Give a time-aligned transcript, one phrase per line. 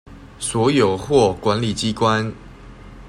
[0.39, 2.33] 所有或管理機關